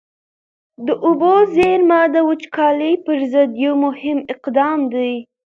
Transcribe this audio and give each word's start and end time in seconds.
د 0.85 0.87
اوبو 1.05 1.33
زېرمه 1.55 1.99
د 2.13 2.15
وچکالۍ 2.29 2.93
پر 3.05 3.17
ضد 3.31 3.49
یو 3.63 3.73
مهم 3.85 4.17
اقدام 4.33 4.79
دی. 4.93 5.13